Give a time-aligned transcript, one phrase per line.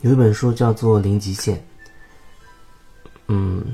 [0.00, 1.56] 有一本书叫做《零极限》，
[3.26, 3.64] 嗯，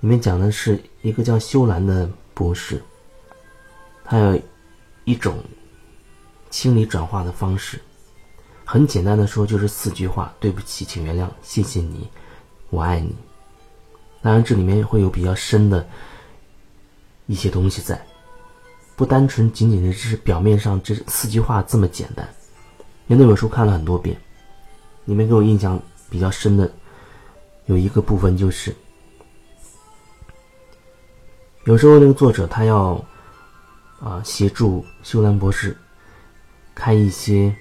[0.00, 2.82] 里面讲的是一个叫修兰的博士，
[4.04, 4.40] 他有
[5.04, 5.38] 一种
[6.50, 7.80] 清理转化的方式，
[8.64, 12.10] 很简单的说就是四句话：对不起，请原谅，谢谢你，
[12.70, 13.14] 我爱你。
[14.22, 15.86] 当然，这里面会有比较深的
[17.26, 18.04] 一些东西在，
[18.96, 22.28] 不单纯仅仅的只是表面上这四句话这么简单。
[23.06, 24.20] 因为那本书看了很多遍。
[25.04, 26.70] 里面给我印象比较深的
[27.66, 28.74] 有一个部分，就是
[31.64, 33.02] 有时候那个作者他要
[34.00, 35.76] 啊协助修兰博士
[36.74, 37.54] 开一些，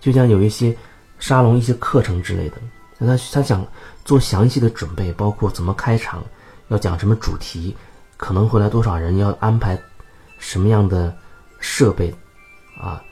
[0.00, 0.76] 就像有一些
[1.18, 2.56] 沙龙、一些课程之类的，
[2.98, 3.66] 那他他想
[4.04, 6.24] 做详细的准备，包括怎么开场，
[6.68, 7.76] 要讲什么主题，
[8.16, 9.80] 可能会来多少人，要安排
[10.38, 11.16] 什么样的
[11.60, 12.14] 设备
[12.80, 13.02] 啊，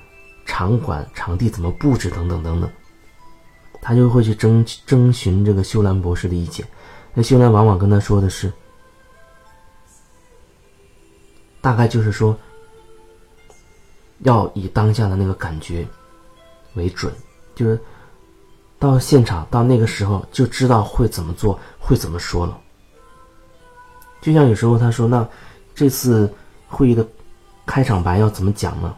[0.45, 2.71] 场馆、场地怎么布置等等等等。
[3.87, 6.67] 他就会去征征询这个修兰博士的意见，
[7.13, 8.51] 那修兰往往跟他说的是，
[11.61, 12.35] 大概就是说，
[14.21, 15.87] 要以当下的那个感觉
[16.77, 17.13] 为准，
[17.55, 17.79] 就是
[18.79, 22.59] 到现场到那个时候就知道会怎么做，会怎么说了。
[24.23, 25.29] 就像有时候他说，那
[25.75, 26.33] 这次
[26.67, 27.07] 会议的
[27.67, 28.97] 开场白要怎么讲呢？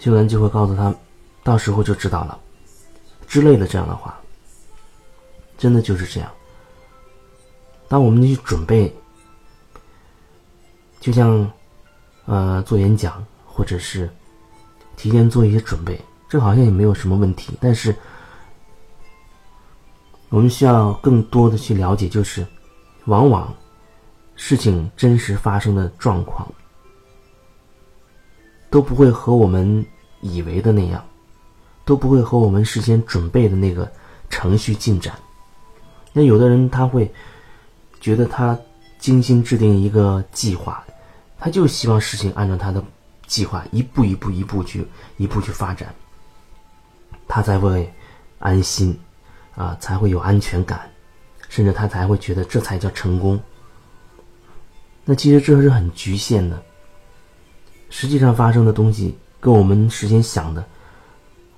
[0.00, 0.92] 修兰就会告诉他，
[1.44, 2.36] 到时候就知道了。
[3.32, 4.20] 之类的这样的话，
[5.56, 6.30] 真的就是这样。
[7.88, 8.94] 当我们去准备，
[11.00, 11.50] 就像
[12.26, 14.06] 呃做演讲，或者是
[14.98, 17.56] 提前做一些准备，这好像也没有什么问题。
[17.58, 17.96] 但是
[20.28, 22.46] 我们需要更多的去了解，就是
[23.06, 23.50] 往往
[24.36, 26.46] 事情真实发生的状况
[28.68, 29.82] 都不会和我们
[30.20, 31.02] 以为的那样。
[31.84, 33.90] 都不会和我们事先准备的那个
[34.30, 35.14] 程序进展。
[36.12, 37.10] 那有的人他会
[38.00, 38.58] 觉得他
[38.98, 40.84] 精心制定一个计划，
[41.38, 42.82] 他就希望事情按照他的
[43.26, 45.94] 计划一步一步一步去一步去发展，
[47.26, 47.92] 他才会
[48.38, 48.96] 安心
[49.54, 50.90] 啊，才会有安全感，
[51.48, 53.40] 甚至他才会觉得这才叫成功。
[55.04, 56.62] 那其实这是很局限的，
[57.90, 60.64] 实际上发生的东西跟我们事先想的。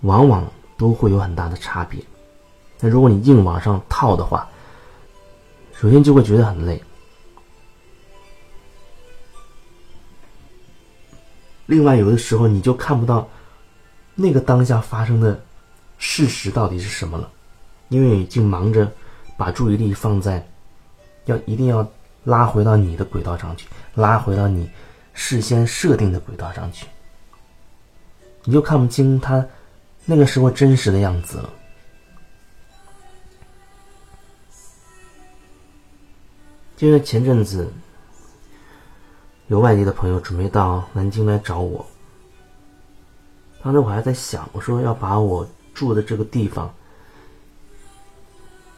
[0.04, 2.02] 往往都会有很大的差别。
[2.80, 4.46] 那如果你硬往上套的话，
[5.72, 6.82] 首先就会觉得很累。
[11.66, 13.26] 另外，有的时候你就看不到
[14.14, 15.42] 那个当下发生的
[15.96, 17.30] 事实到底是什么了，
[17.88, 18.90] 因为已经忙着
[19.38, 20.46] 把注意力放在
[21.24, 21.86] 要一定要
[22.24, 24.70] 拉回到你的轨道上去，拉回到你
[25.14, 26.86] 事先设定的轨道上去，
[28.44, 29.42] 你就看不清他。
[30.04, 31.52] 那个时候真实的样子了。
[36.76, 37.72] 就是前阵子
[39.46, 41.86] 有外地的朋友准备到南京来找我，
[43.62, 46.74] 当时我还在想，我说要把我住的这个地方，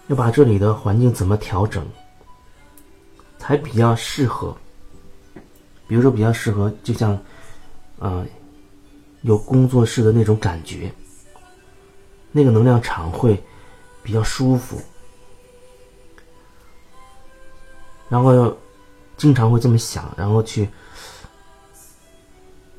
[0.06, 1.84] 要把这里的环境怎么调整，
[3.38, 4.56] 才比较适合。
[5.88, 7.18] 比如说比较适合，就像，
[7.98, 8.24] 呃，
[9.22, 10.92] 有工作室的那种感觉。
[12.32, 13.42] 那个能量场会
[14.02, 14.80] 比较舒服，
[18.08, 18.56] 然后
[19.16, 20.68] 经常会这么想，然后去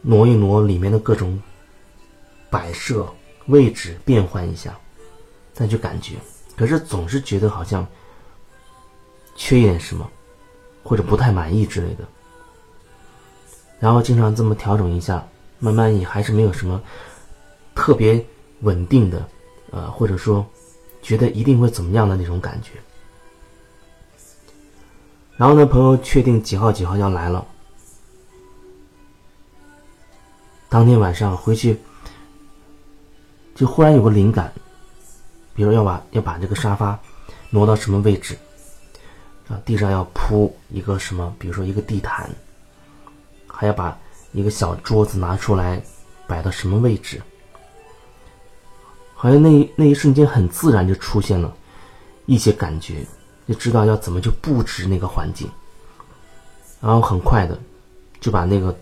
[0.02, 1.42] 挪一挪里面的各种
[2.50, 3.08] 摆设
[3.48, 4.78] 位置，变换一下，
[5.54, 6.16] 再去感觉。
[6.56, 7.86] 可是总是觉得好像
[9.36, 10.10] 缺一点什么，
[10.84, 12.08] 或者不太满意之类的。
[13.80, 15.28] 然后经常这么调整一下，
[15.60, 16.82] 慢慢也还是没有什么
[17.76, 18.24] 特别
[18.62, 19.28] 稳定的。
[19.72, 20.46] 呃，或者说，
[21.02, 22.72] 觉得一定会怎么样的那种感觉。
[25.36, 27.46] 然后呢，朋友确定几号几号要来了，
[30.68, 31.80] 当天晚上回去，
[33.54, 34.52] 就忽然有个灵感，
[35.54, 37.00] 比如要把要把这个沙发
[37.52, 38.36] 挪到什么位置，
[39.48, 42.30] 啊，地上要铺一个什么，比如说一个地毯，
[43.46, 43.96] 还要把
[44.32, 45.82] 一个小桌子拿出来
[46.26, 47.22] 摆到什么位置。
[49.20, 51.52] 好像那那一瞬间很自然就出现了
[52.28, 53.04] 一些感觉，
[53.48, 55.50] 就知道要怎么去布置那个环境，
[56.80, 57.58] 然后很快的
[58.20, 58.78] 就把那个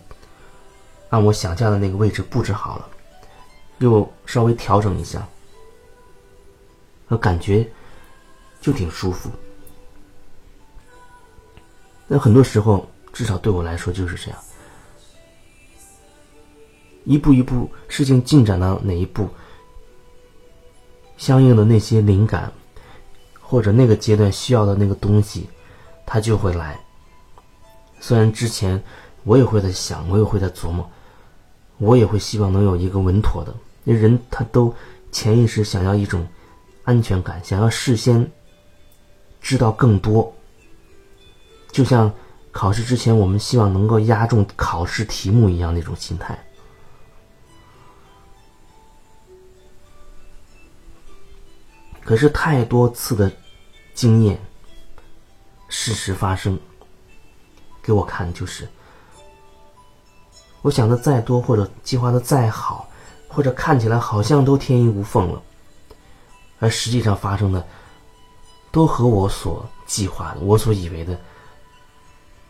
[1.08, 2.86] 按我想象的那个位置布置好了，
[3.78, 5.26] 又稍微调整一下，
[7.08, 7.66] 那感觉
[8.60, 9.30] 就挺舒服。
[12.06, 14.38] 那很多时候，至少对我来说就是这样，
[17.04, 19.26] 一步一步事情进展到哪一步。
[21.16, 22.52] 相应的那些灵感，
[23.40, 25.48] 或者那个阶段需要的那个东西，
[26.04, 26.78] 它就会来。
[28.00, 28.82] 虽然之前
[29.24, 30.88] 我也会在想，我也会在琢磨，
[31.78, 33.54] 我也会希望能有一个稳妥的。
[33.84, 34.74] 那人他都
[35.10, 36.26] 潜意识想要一种
[36.84, 38.30] 安全感，想要事先
[39.40, 40.32] 知道更多。
[41.72, 42.12] 就像
[42.52, 46.38] 考试之前，我们希望能够压中考试题目一样那种心态。
[52.06, 53.30] 可是太多次的
[53.92, 54.40] 经验、
[55.68, 56.56] 事实发生，
[57.82, 58.68] 给我看就是，
[60.62, 62.88] 我想的再多，或者计划的再好，
[63.26, 65.42] 或者看起来好像都天衣无缝了，
[66.60, 67.66] 而实际上发生的，
[68.70, 71.18] 都和我所计划的、我所以为的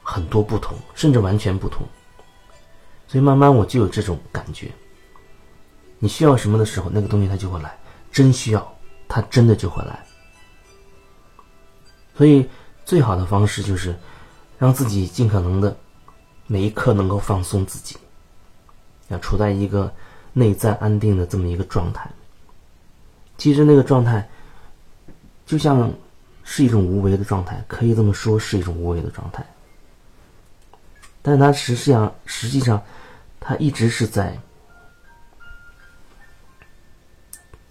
[0.03, 1.87] 很多不同，甚至完全不同。
[3.09, 4.71] 所以慢慢我就有这种感觉：
[5.99, 7.75] 你需要什么的时候，那个东西它就会来，
[8.13, 8.76] 真需要。
[9.09, 10.05] 他真的就会来，
[12.17, 12.49] 所以
[12.85, 13.95] 最好的方式就是
[14.59, 15.77] 让自己尽可能的
[16.47, 17.97] 每一刻能够放松自己，
[19.09, 19.93] 要处在一个
[20.33, 22.11] 内在安定的这么一个状态。
[23.39, 24.29] 其实那个状态
[25.47, 25.93] 就像
[26.43, 29.47] 是一种无为的状态，可以这么说是一种无为的状态，
[31.23, 32.83] 但是它实际上实际上
[33.39, 34.37] 它一直是在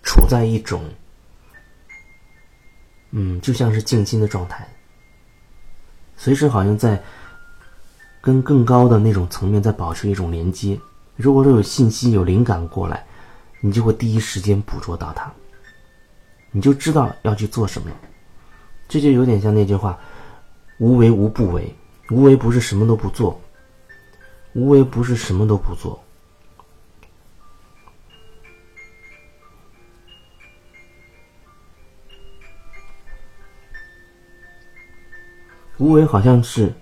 [0.01, 0.81] 处在一种。
[3.17, 4.67] 嗯，就像是静心的状态，
[6.17, 7.01] 随时好像在
[8.19, 10.77] 跟更高的那种层面在保持一种连接。
[11.15, 13.05] 如果说有信息、有灵感过来，
[13.61, 15.31] 你就会第一时间捕捉到它，
[16.51, 17.89] 你就知道要去做什么。
[18.89, 19.97] 这就有点像那句话
[20.77, 21.73] ：“无为无不为。”
[22.11, 23.41] 无为不是什么都不做，
[24.53, 26.04] 无为不是什么都不做。
[35.77, 36.73] 无为好像是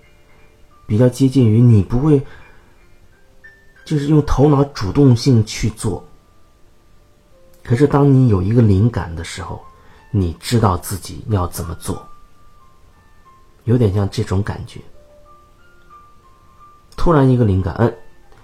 [0.86, 2.20] 比较接近于你不会，
[3.84, 6.06] 就是用头脑主动性去做。
[7.62, 9.60] 可是当你有一个灵感的时候，
[10.10, 12.06] 你知道自己要怎么做，
[13.64, 14.80] 有点像这种感觉。
[16.96, 17.94] 突然一个灵感，嗯，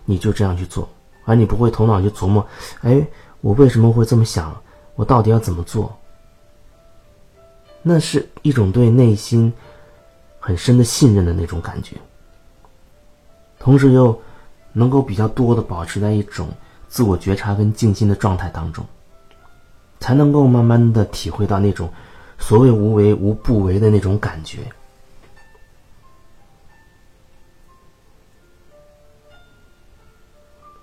[0.04, 0.88] 你就这样去做，
[1.24, 2.44] 而你不会头脑去琢磨，
[2.80, 3.06] 哎，
[3.40, 4.54] 我为什么会这么想？
[4.96, 5.96] 我到底要怎么做？
[7.82, 9.52] 那是一种对内心。
[10.40, 11.96] 很深的信任的那种感觉，
[13.58, 14.18] 同时又
[14.72, 16.48] 能够比较多的保持在一种
[16.88, 18.84] 自我觉察跟静心的状态当中，
[20.00, 21.92] 才能够慢慢的体会到那种
[22.38, 24.60] 所谓无为无不为的那种感觉。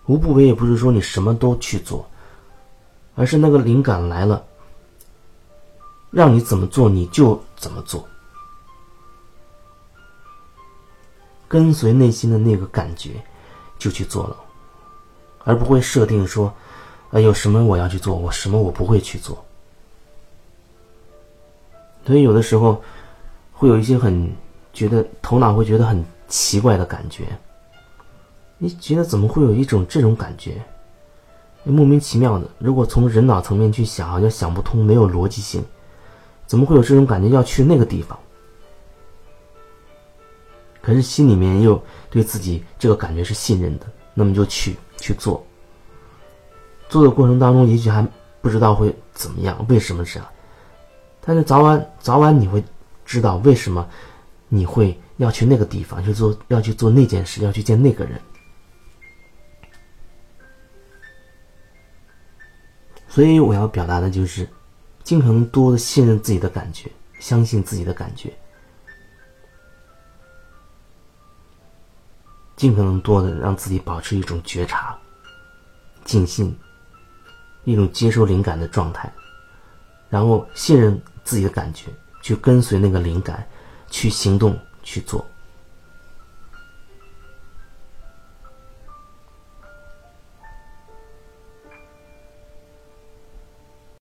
[0.05, 2.07] 无不为也不是说你什么都去做，
[3.15, 4.45] 而是那个灵感来了，
[6.11, 8.07] 让你怎么做你就怎么做。
[11.47, 13.11] 跟随内心的那个感觉，
[13.77, 14.35] 就去做了，
[15.43, 16.53] 而不会设定说，
[17.11, 19.43] 呃，有什么我要去做，我什么我不会去做。
[22.05, 22.81] 所以有的时候，
[23.51, 24.29] 会有一些很
[24.71, 27.25] 觉得头脑会觉得很奇怪的感觉。
[28.57, 30.61] 你觉得怎么会有一种这种感觉？
[31.63, 32.47] 莫名其妙的。
[32.59, 35.63] 如果从人脑层面去想，好像想不通，没有逻辑性。
[36.45, 37.27] 怎么会有这种感觉？
[37.29, 38.17] 要去那个地方？
[40.87, 45.45] 可是心里面又对自己这个感觉是信任的，那么就去去做。
[46.87, 48.07] 做的过程当中，也许还
[48.39, 50.25] 不知道会怎么样，为什么这样？
[51.19, 52.63] 但是早晚早晚你会
[53.05, 53.85] 知道为什么
[54.47, 58.17] 你会要去那个地方去做，要去做那件事，要去见那个人。
[63.09, 64.47] 所以我要表达的就是，
[65.03, 66.89] 尽可能多的信任自己的感觉，
[67.19, 68.31] 相信自己的感觉。
[72.57, 74.97] 尽可能多的让自己保持一种觉察、
[76.03, 76.53] 静心，
[77.63, 79.09] 一种接收灵感的状态，
[80.09, 81.85] 然后信任自己的感觉，
[82.21, 83.47] 去跟随那个灵感，
[83.89, 85.25] 去行动去做。